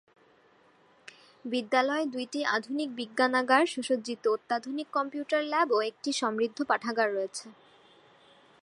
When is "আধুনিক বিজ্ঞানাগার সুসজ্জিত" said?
2.55-4.23